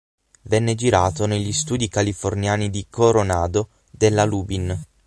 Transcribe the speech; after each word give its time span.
Venne 0.45 0.73
girato 0.73 1.27
negli 1.27 1.51
studi 1.53 1.87
californiani 1.87 2.71
di 2.71 2.87
Coronado 2.89 3.69
della 3.91 4.23
Lubin. 4.23 4.75